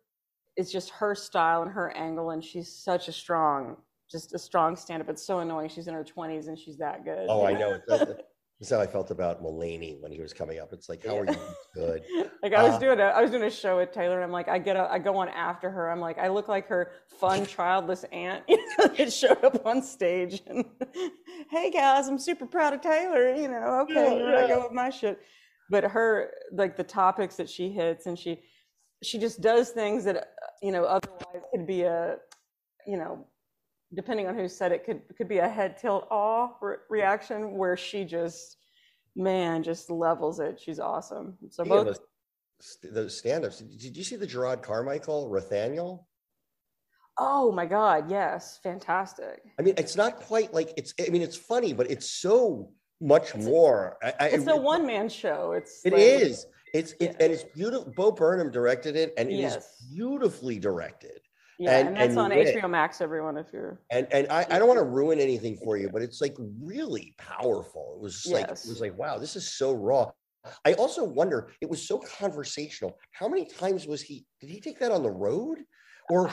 [0.56, 3.76] it's just her style and her angle, and she's such a strong,
[4.10, 5.08] just a strong stand-up.
[5.10, 5.68] It's so annoying.
[5.68, 7.26] She's in her twenties and she's that good.
[7.28, 7.78] Oh, I know.
[8.58, 10.72] That's how I felt about Mulaney when he was coming up.
[10.72, 11.36] It's like, how are you
[11.74, 12.02] good?
[12.42, 14.30] Like I was Uh, doing a, I was doing a show with Taylor, and I'm
[14.30, 15.90] like, I get, a, I go on after her.
[15.90, 19.82] I'm like, I look like her fun childless aunt you know, that showed up on
[19.82, 20.42] stage.
[20.46, 20.64] And
[21.50, 23.34] hey guys, I'm super proud of Taylor.
[23.34, 24.48] You know, okay, Yeah, here I yeah.
[24.48, 25.18] go with my shit.
[25.70, 28.42] But her, like the topics that she hits, and she,
[29.02, 30.20] she just does things that uh,
[30.62, 32.16] you know otherwise could be a,
[32.86, 33.26] you know,
[33.94, 37.76] depending on who said it, could could be a head tilt awe re- reaction where
[37.76, 38.56] she just,
[39.14, 40.60] man, just levels it.
[40.62, 41.36] She's awesome.
[41.50, 41.86] So Speaking both.
[41.86, 46.04] those, those stand-ups, did you see the Jerrod Carmichael, Rothaniel?
[47.18, 49.40] Oh my God, yes, fantastic.
[49.58, 50.92] I mean, it's not quite like it's.
[51.00, 53.96] I mean, it's funny, but it's so much more.
[54.02, 55.52] I, I, It's a one man show.
[55.52, 56.46] It's It like- is.
[56.74, 57.24] It's it, Yeah.
[57.24, 57.90] and it's beautiful.
[57.96, 59.76] Bo Burnham directed it, and it is Yes.
[59.90, 61.20] beautifully directed.
[61.58, 62.54] Yeah, and- and, that's and on wit.
[62.56, 65.76] HBO Max, everyone, if you're And and I, I don't want to ruin anything for
[65.76, 67.94] you, but it's like really powerful.
[67.96, 70.10] It was just like it was like wow, this is so raw.
[70.64, 72.98] I also wonder, it was so conversational.
[73.10, 74.26] How many times was he?
[74.40, 75.58] Did he take that on the road,
[76.08, 76.30] or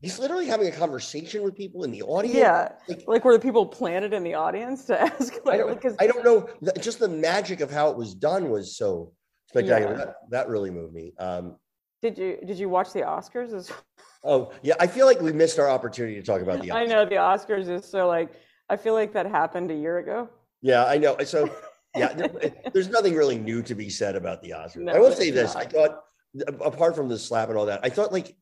[0.00, 2.36] he's literally having a conversation with people in the audience?
[2.36, 2.72] Yeah.
[2.88, 6.06] Like, like were the people planted in the audience to ask I don't, because I
[6.06, 6.48] don't know.
[6.80, 9.12] Just the magic of how it was done was so
[9.48, 9.92] spectacular.
[9.92, 9.98] Yeah.
[10.04, 11.12] That, that really moved me.
[11.18, 11.56] Um,
[12.02, 13.52] did you did you watch the Oscars?
[13.52, 13.70] As-
[14.24, 16.72] oh yeah, I feel like we missed our opportunity to talk about the.
[16.72, 16.88] I Oscars.
[16.88, 18.30] know the Oscars is so like
[18.68, 20.28] I feel like that happened a year ago.
[20.62, 21.16] Yeah, I know.
[21.24, 21.50] So
[21.96, 22.28] yeah,
[22.72, 24.76] there's nothing really new to be said about the Oscars.
[24.76, 26.02] No, I will say this: I thought,
[26.60, 28.36] apart from the slap and all that, I thought like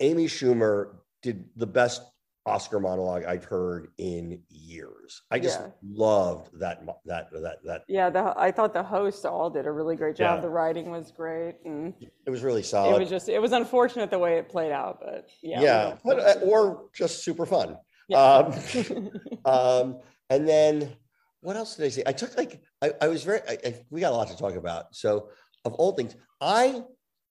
[0.00, 2.02] Amy Schumer did the best
[2.48, 5.22] Oscar monologue I've heard in years.
[5.30, 5.68] I just Yeah.
[5.82, 7.82] loved that that that that.
[7.88, 10.38] Yeah, the, I thought the hosts all did a really great job.
[10.38, 10.40] Yeah.
[10.42, 11.94] The writing was great, and
[12.26, 12.96] It was really solid.
[12.96, 16.18] it was just it was unfortunate the way it played out, but yeah, yeah, but,
[16.18, 17.76] uh, or just super fun.
[18.08, 18.18] Yeah.
[18.22, 18.54] Um,
[19.44, 20.96] um, and then
[21.40, 22.02] what else did I say?
[22.06, 23.40] I took like I, I was very.
[23.48, 24.94] I, I, we got a lot to talk about.
[24.94, 25.30] So
[25.64, 26.82] of all things, I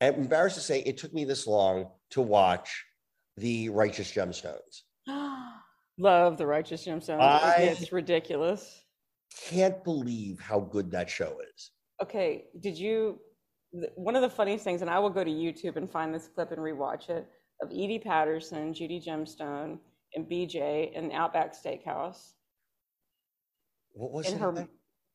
[0.01, 2.85] am embarrassed to say it took me this long to watch
[3.37, 4.81] the Righteous Gemstones.
[5.97, 7.19] Love the Righteous Gemstones.
[7.21, 8.83] I- It's ridiculous.
[9.49, 11.71] Can't believe how good that show is.
[12.01, 13.19] Okay, did you?
[13.95, 16.51] One of the funniest things, and I will go to YouTube and find this clip
[16.51, 17.27] and rewatch it
[17.61, 19.79] of Edi Patterson, Judy Gemstone,
[20.15, 22.33] and BJ in Outback Steakhouse.
[23.93, 24.37] What was it?
[24.37, 24.67] her,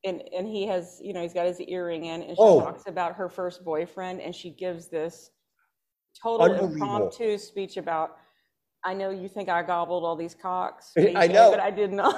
[0.05, 2.61] and and he has, you know, he's got his earring in, and she Oh.
[2.61, 5.31] talks about her first boyfriend, and she gives this
[6.21, 8.19] total impromptu speech about.
[8.85, 11.51] I know you think I gobbled all these cocks, I know.
[11.51, 12.15] but I did not.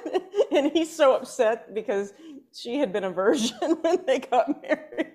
[0.52, 2.12] and he's so upset because
[2.52, 5.12] she had been a virgin when they got married.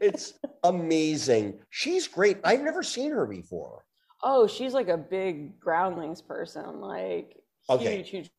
[0.00, 1.60] It's amazing.
[1.70, 2.38] She's great.
[2.44, 3.84] I've never seen her before.
[4.24, 7.36] Oh, she's like a big groundlings person, like
[7.70, 7.96] Okay.
[7.98, 8.30] huge, huge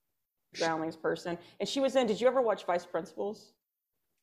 [0.57, 1.37] groundlings person.
[1.59, 2.05] And she was in.
[2.07, 3.53] Did you ever watch Vice Principals?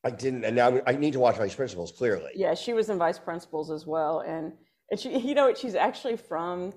[0.05, 1.93] I didn't, and now I need to watch Vice Principals.
[1.93, 4.21] Clearly, Yeah, she was in Vice Principals as well.
[4.21, 4.53] And
[4.91, 6.73] and she, you know, what, she's actually from,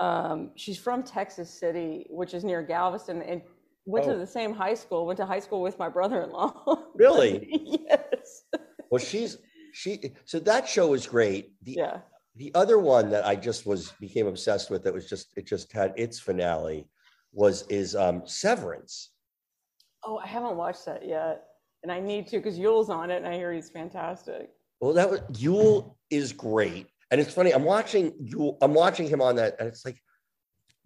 [0.00, 3.42] um, she's from Texas City, which is near Galveston, and
[3.86, 4.12] went Oh.
[4.12, 5.06] to the same high school.
[5.06, 6.52] Went to high school with my brother-in-law.
[6.94, 7.48] Really?
[7.88, 8.44] yes.
[8.90, 9.38] Well, she's
[9.72, 10.12] she.
[10.24, 11.54] So that show was great.
[11.62, 12.00] The Yeah.
[12.36, 15.72] the other one that I just was became obsessed with that was just it just
[15.72, 16.86] had its finale
[17.32, 19.10] was is um Severance.
[20.04, 21.44] Oh, I haven't watched that yet,
[21.82, 24.50] and I need to because Yul's on it, and I hear he's fantastic.
[24.80, 27.52] Well, that was Yule is great, and it's funny.
[27.52, 30.00] I'm watching you, I'm watching him on that, and it's like,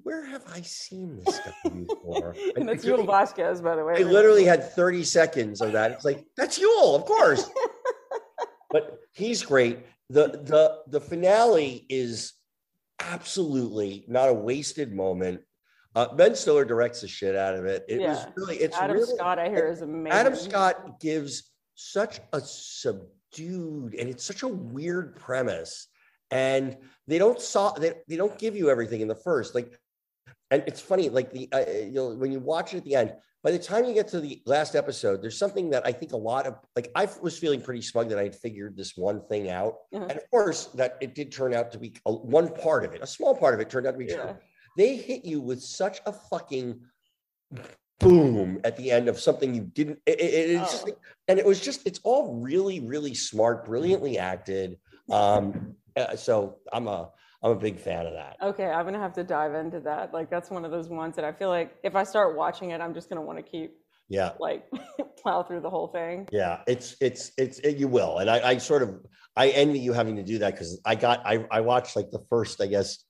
[0.03, 2.35] where have I seen this before?
[2.57, 3.95] and that's Yul Vasquez, by the way.
[3.99, 5.93] I literally had 30 seconds of that.
[5.93, 7.49] It's like that's Yul, of course.
[8.71, 9.81] but he's great.
[10.11, 12.33] The the the finale is
[13.01, 15.43] absolutely not a wasted moment.
[15.95, 17.85] Uh, ben Stiller directs the shit out of it.
[17.89, 20.13] It was really it's Adam really, Scott, I hear, is amazing.
[20.13, 25.89] Adam Scott gives such a subdued and it's such a weird premise.
[26.31, 29.55] And they don't saw they, they don't give you everything in the first.
[29.55, 29.79] Like,
[30.51, 33.15] and it's funny, like the uh, you know, when you watch it at the end,
[33.43, 36.17] by the time you get to the last episode, there's something that I think a
[36.17, 39.49] lot of like I was feeling pretty smug that I had figured this one thing
[39.51, 39.75] out.
[39.95, 40.05] Uh-huh.
[40.05, 43.03] And of course, that it did turn out to be a, one part of it,
[43.03, 44.35] a small part of it turned out to be true Yeah.
[44.77, 46.81] they hit you with such a fucking
[48.01, 50.87] boom at the end of something you didn't it, it- it's just Oh.
[50.87, 54.79] like- and it was just it's all really really smart brilliantly acted
[55.11, 57.11] um Uh, Uh, so I'm a
[57.43, 58.37] I'm a big fan of that.
[58.43, 60.13] Okay, I'm gonna have to dive into that.
[60.13, 62.81] Like that's one of those ones that I feel like if I start watching it,
[62.81, 63.77] I'm just gonna want to keep
[64.09, 64.65] Yeah, like
[65.23, 66.29] plow through the whole thing.
[66.33, 66.61] yeah.
[66.67, 69.01] It's it's it's it, you will, and I, I sort of
[69.37, 72.25] I envy you having to do that because I got I I watched like the
[72.29, 73.05] first I guess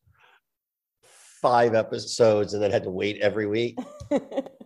[1.41, 3.79] five episodes and then had to wait every week.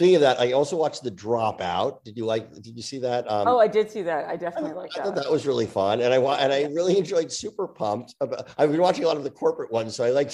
[0.00, 2.04] Speaking of that, I also watched The Dropout.
[2.04, 2.50] Did you like?
[2.62, 3.30] Did you see that?
[3.30, 4.24] Um, oh, I did see that.
[4.30, 5.24] I definitely like I thought that.
[5.24, 8.14] that was really fun, and I and I really enjoyed Super Pumped.
[8.22, 10.32] About, I've been watching a lot of the corporate ones, so I like.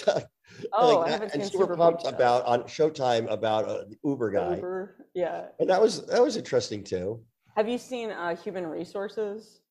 [0.72, 1.10] Oh, like I that.
[1.10, 5.08] haven't and seen Super, Super Pumped about on Showtime about uh, the Uber guy, Uber,
[5.14, 5.46] yeah.
[5.58, 7.20] and that was that was interesting too.
[7.56, 9.62] Have you seen uh, Human Resources?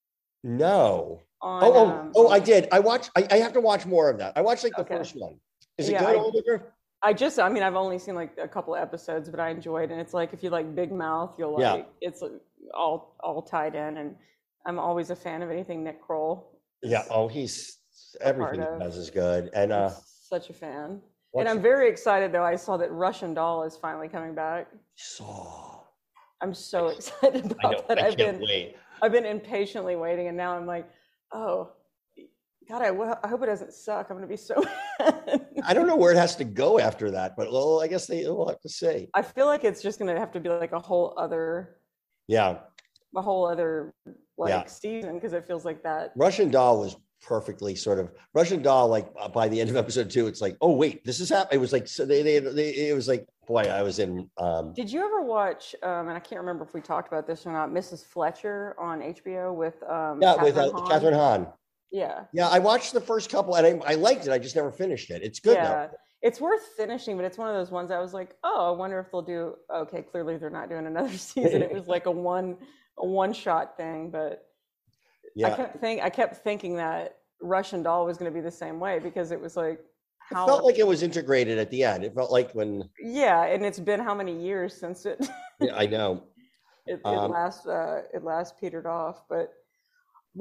[0.43, 1.21] No.
[1.41, 2.27] On, Oh, oh, um, oh!
[2.27, 2.67] I did.
[2.73, 3.11] I watched.
[3.15, 4.33] I, I have to watch more of that.
[4.35, 4.97] I watched like the Okay.
[4.97, 5.39] first one.
[5.77, 6.74] Is it Yeah, good, I- Oliver?
[7.05, 9.91] I just, I mean, I've only seen like a couple of episodes, but I enjoyed,
[9.91, 11.73] and it's like if you like Big Mouth, you'll Yeah.
[11.73, 12.29] like it's uh,
[12.73, 14.15] all all tied in, and
[14.65, 16.59] I'm always a fan of anything Nick Kroll.
[16.81, 17.03] Yeah.
[17.11, 17.77] Oh, he's
[18.21, 19.51] everything he does is good.
[19.53, 19.91] And uh,
[20.29, 21.01] such a fan.
[21.37, 22.43] And I'm very excited though.
[22.43, 24.67] I saw that Russian Doll is finally coming back.
[24.95, 25.81] saw.
[26.41, 28.03] I'm so excited about I that.
[28.03, 28.75] I I've can't been wait.
[29.01, 30.89] I've been impatiently waiting, and now I'm like,
[31.33, 31.71] oh,
[32.67, 34.07] God, I, wo- I hope it doesn't suck.
[34.09, 34.63] I'm gonna be so.
[34.99, 38.25] I don't know where it has to go after that, but well, I guess they
[38.25, 39.09] will have to say.
[39.13, 41.77] I feel like it's just gonna have to be like a whole other,
[42.27, 42.59] Yeah.
[43.15, 43.93] a whole other
[44.37, 44.65] like Yeah.
[44.65, 46.11] season because it feels like that.
[46.15, 48.87] Russian doll was perfectly sort of Russian doll.
[48.87, 51.57] Like uh, by the end of episode two, it's like, oh wait, this is happening.
[51.59, 54.29] It was like so they, they, they it was like, boy, I was in.
[54.37, 55.75] um Did you ever watch?
[55.83, 57.69] Um, and I can't remember if we talked about this or not.
[57.69, 58.03] Mrs.
[58.05, 60.87] Fletcher on HBO with um, Yeah, with uh, Hahn?
[60.89, 61.47] Kathryn Hahn.
[61.91, 64.31] Yeah, Yeah, I watched the first couple and I, I liked it.
[64.31, 65.21] I just never finished it.
[65.23, 65.87] It's good yeah.
[65.87, 65.97] though.
[66.21, 68.99] It's worth finishing, but it's one of those ones I was like, oh, I wonder
[68.99, 69.55] if they'll do.
[69.73, 71.61] Okay, clearly they're not doing another season.
[71.61, 72.57] it was like a one,
[72.97, 74.45] a one shot thing, but
[75.35, 75.53] yeah.
[75.53, 78.79] I kept think I kept thinking that Russian Doll was going to be the same
[78.79, 79.79] way because it was like
[80.31, 82.03] it how felt like it was integrated at the end.
[82.03, 85.27] It felt like when yeah, and it's been how many years since it
[85.59, 86.23] yeah, I know.
[86.87, 89.23] it, it Um, last uh, it last petered off.
[89.29, 89.51] But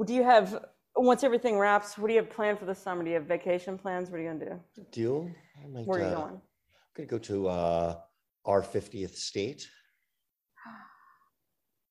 [0.05, 1.97] do you have once everything wraps?
[1.97, 3.03] What do you have planned for the summer?
[3.03, 4.09] Do you have vacation plans?
[4.09, 4.85] What are you going to do?
[4.91, 5.31] Deal.
[5.63, 6.33] I might, Where are you uh, going?
[6.33, 6.41] I'm
[6.95, 7.99] gonna go to uh,
[8.45, 9.67] our 50th state.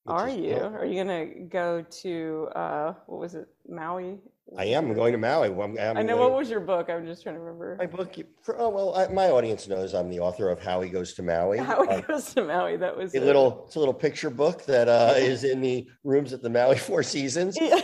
[0.07, 0.57] Are you?
[0.57, 4.19] Are you going to go to uh, what was it, Maui?
[4.57, 5.49] I am going to Maui.
[5.49, 6.17] I'm, I'm I know.
[6.19, 6.89] What was your book?
[6.91, 7.77] I'm just trying to remember.
[7.79, 10.91] My book, for, oh well, I, my audience knows I'm the author of How He
[10.91, 11.59] Goes to Maui.
[11.59, 12.77] How Uh, goes to Maui.
[12.77, 13.23] That was a it.
[13.25, 16.77] little, it's a little picture book that uh, is in the rooms at the Maui
[16.77, 17.57] Four Seasons.
[17.61, 17.81] Yeah.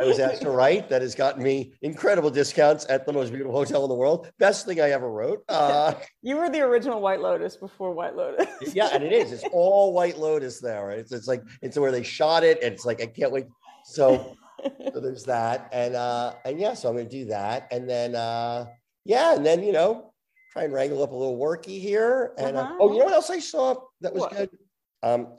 [0.00, 3.52] I was asked to write that has gotten me incredible discounts at the most beautiful
[3.52, 4.30] hotel in the world.
[4.38, 5.42] Best thing I ever wrote.
[5.48, 8.46] Uh, You were the original White Lotus before White Lotus.
[8.74, 9.32] yeah, and it is.
[9.32, 10.86] It's all White Lotus there.
[10.86, 10.98] Right?
[10.98, 13.46] It's, it's like it's where they shot it, and it's like I can't wait.
[13.84, 14.36] So,
[14.92, 18.66] so there's that, and uh, and yeah, so I'm gonna do that, and then uh,
[19.04, 20.12] yeah, and then you know
[20.52, 22.76] try and wrangle up a little worky here, and uh, Uh-huh.
[22.80, 24.32] oh, you know what else I saw that was What?
[24.36, 24.50] good.
[25.02, 25.38] Um,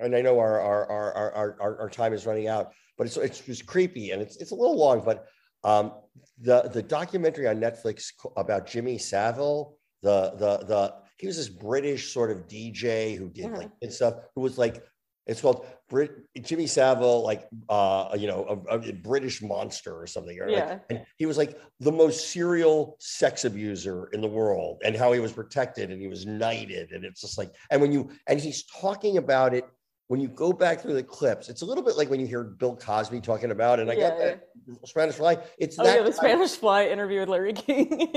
[0.00, 3.16] and I know our our our our our, our, time is running out, but it's
[3.16, 5.26] it's just creepy, and it's it's a little long, but
[5.64, 5.92] um,
[6.40, 12.12] the the documentary on Netflix about Jimmy Savile, the the the he was this British
[12.12, 14.82] sort of DJ who did like and stuff, who was like
[15.26, 16.10] it's called Brit
[16.42, 20.38] Jimmy Savile, like uh, you know, a, a British monster or something.
[20.40, 20.78] or like- Yeah.
[20.90, 25.20] and he was like the most serial sex abuser in the world, and how he
[25.20, 28.64] was protected and he was knighted, and it's just like, and when you and he's
[28.64, 29.64] talking about it.
[30.08, 32.44] When you go back through the clips, it's a little bit like when you hear
[32.44, 34.48] Bill Cosby talking about, and I got Yeah, that
[34.86, 35.38] Spanish Fly.
[35.58, 38.10] It's Oh that yeah, the Spanish Fly interview with Larry King.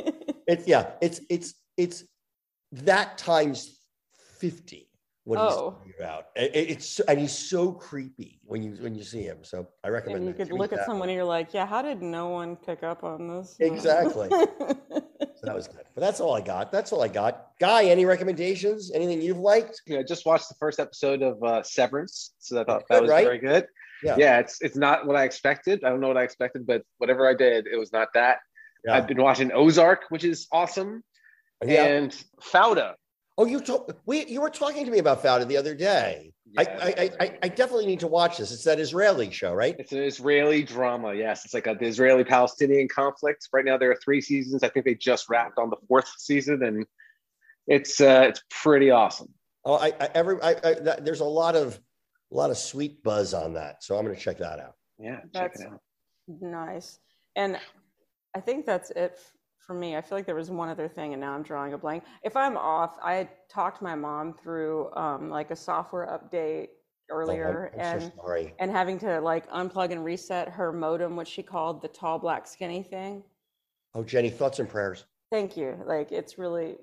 [0.46, 2.04] it's yeah, it's it's it's
[2.74, 3.80] that times
[4.40, 4.90] fifty.
[5.26, 5.72] What he's Oh.
[5.72, 6.26] talking about.
[6.36, 9.44] It- it- it's and he's so creepy when you when you see him.
[9.44, 10.18] So I recommend.
[10.20, 10.50] and you that.
[10.50, 10.86] could look at Savile.
[10.94, 13.56] someone and you're like, yeah, how did no one pick up on this?
[13.60, 14.30] Exactly.
[15.38, 15.84] So that was good.
[15.94, 16.72] But that's all I got.
[16.72, 17.52] That's all I got.
[17.60, 18.92] Guy, any recommendations?
[18.94, 19.82] Anything you've liked?
[19.86, 23.02] Yeah, I just watched the first episode of uh, Severance, so I thought Good, that
[23.02, 23.26] was right?
[23.26, 23.68] very good.
[24.02, 24.16] Yeah.
[24.18, 24.40] Yeah.
[24.40, 25.84] it's it's not what I expected.
[25.84, 28.40] I don't know what I expected, but whatever I did, it was not that.
[28.86, 28.96] Yeah.
[28.96, 31.04] I've been watching Ozark, which is awesome,
[31.64, 31.84] Yeah.
[31.84, 32.12] and
[32.42, 32.94] Fauda.
[33.38, 36.34] Oh, you told we you were talking to me about Fauda the other day.
[36.58, 38.52] I, I, I I I definitely need to watch this.
[38.52, 39.76] It's that Israeli show, right?
[39.78, 41.14] It's an Israeli drama.
[41.14, 43.50] Yes, it's like a, the Israeli-Palestinian conflict.
[43.52, 44.64] Right now, there are three seasons.
[44.64, 46.86] I think they just wrapped on the fourth season, and
[47.68, 49.34] it's uh, it's pretty awesome.
[49.66, 51.80] Oh, I, I every I, I that, there's a lot of
[52.32, 53.84] a lot of sweet buzz on that.
[53.84, 54.76] So I'm going to check that out.
[54.98, 55.82] Yeah, check That's it out.
[56.28, 57.00] nice.
[57.36, 57.60] And
[58.36, 59.32] I think that's it f-
[59.66, 59.96] for me.
[59.96, 62.04] I feel like there was one other thing, and now I'm drawing a blank.
[62.24, 66.68] If I'm off, I had talked my mom through um, like a software update
[67.12, 71.44] earlier Oh, and so and having to like unplug and reset her modem, what she
[71.44, 73.24] called the tall black skinny thing.
[73.94, 75.06] Oh, Jenny, thoughts and prayers.
[75.32, 75.78] Thank you.
[75.86, 76.78] Like it's really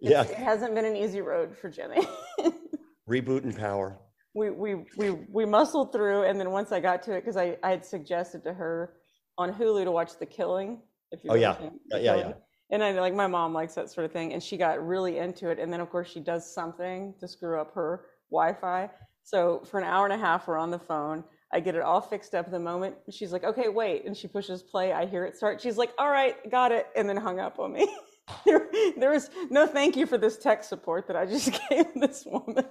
[0.00, 2.06] Yeah, it hasn't been an easy road for Jenny.
[3.08, 3.98] reboot and power.
[4.34, 7.56] we we we we muscled through and then once I got to it because I,
[7.62, 8.94] I had suggested to her
[9.38, 10.80] on Hulu to watch The Killing.
[11.14, 11.56] If you Oh, yeah.
[11.90, 12.32] Yeah, yeah, yeah.
[12.70, 15.48] And I like my mom likes that sort of thing, and she got really into
[15.50, 15.58] it.
[15.58, 18.90] And then of course she does something to screw up her Wi-Fi.
[19.22, 21.24] So for an hour and a half, we're on the phone.
[21.52, 22.96] I get it all fixed up the moment.
[23.10, 24.92] She's like, "Okay, wait," and she pushes play.
[24.92, 25.60] I hear it start.
[25.60, 27.86] She's like, "All right, got it," and then hung up on me.
[28.44, 32.24] there, there was no thank you for this tech support that I just gave this
[32.26, 32.64] woman.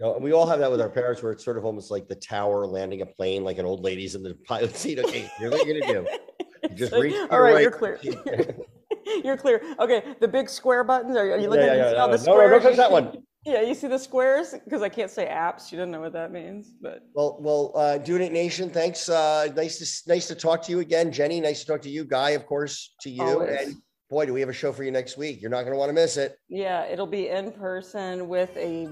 [0.00, 2.08] No, and we all have that with our parents, where it's sort of almost like
[2.08, 4.98] the tower landing a plane, like an old lady's in the pilot seat.
[4.98, 6.06] Okay, here's what you're gonna do.
[6.76, 7.98] You just reach all your right, you're clear.
[9.24, 9.62] You're clear.
[9.78, 11.16] Okay, the big square buttons.
[11.16, 12.50] Are, are you looking yeah, at yeah, you all no, the no, no, squares?
[12.50, 13.22] don't touch that one.
[13.46, 15.68] Yeah, you see the squares because I can't say apps.
[15.68, 16.74] She doesn't know what that means.
[16.82, 19.08] But Well, well, uh, Doing It Nation, thanks.
[19.08, 21.40] Uh, nice to nice to talk to you again, Jenny.
[21.40, 22.30] Nice to talk to you, Guy.
[22.30, 23.22] Of course, to you.
[23.22, 23.68] Always.
[23.68, 23.76] And
[24.10, 25.40] boy, do we have a show for you next week.
[25.40, 26.36] You're not going to want to miss it.
[26.48, 28.88] yeah, it'll be in person with a.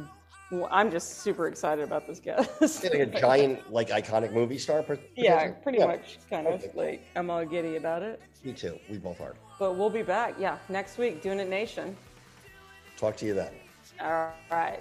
[0.60, 2.82] well, I'm just super excited about this guest.
[2.84, 4.82] Like a giant, like iconic movie star.
[4.82, 6.18] per- yeah, pretty Yeah, much.
[6.30, 8.20] Kind of like I'm all giddy about it.
[8.42, 8.78] Me too.
[8.90, 9.34] We both are.
[9.58, 10.34] But we'll be back.
[10.38, 11.96] Yeah, next week, doing it nation.
[12.96, 13.52] Talk to you then.
[14.00, 14.80] All right.